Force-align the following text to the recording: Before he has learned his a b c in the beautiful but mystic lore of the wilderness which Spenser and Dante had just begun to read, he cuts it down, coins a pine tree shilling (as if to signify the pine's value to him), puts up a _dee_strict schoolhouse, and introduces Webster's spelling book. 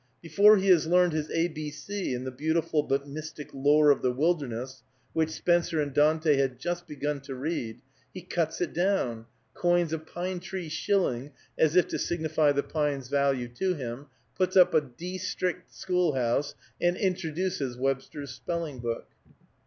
Before 0.19 0.57
he 0.57 0.65
has 0.69 0.87
learned 0.87 1.13
his 1.13 1.29
a 1.29 1.47
b 1.49 1.69
c 1.69 2.15
in 2.15 2.23
the 2.23 2.31
beautiful 2.31 2.81
but 2.81 3.07
mystic 3.07 3.51
lore 3.53 3.91
of 3.91 4.01
the 4.01 4.11
wilderness 4.11 4.81
which 5.13 5.29
Spenser 5.29 5.79
and 5.79 5.93
Dante 5.93 6.37
had 6.37 6.57
just 6.57 6.87
begun 6.87 7.21
to 7.21 7.35
read, 7.35 7.81
he 8.11 8.23
cuts 8.23 8.61
it 8.61 8.73
down, 8.73 9.27
coins 9.53 9.93
a 9.93 9.99
pine 9.99 10.39
tree 10.39 10.69
shilling 10.69 11.33
(as 11.55 11.75
if 11.75 11.87
to 11.89 11.99
signify 11.99 12.51
the 12.51 12.63
pine's 12.63 13.09
value 13.09 13.47
to 13.49 13.75
him), 13.75 14.07
puts 14.35 14.57
up 14.57 14.73
a 14.73 14.81
_dee_strict 14.81 15.65
schoolhouse, 15.69 16.55
and 16.81 16.97
introduces 16.97 17.77
Webster's 17.77 18.31
spelling 18.31 18.79
book. 18.79 19.05